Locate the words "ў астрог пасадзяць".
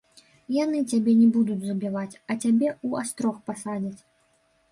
2.69-4.01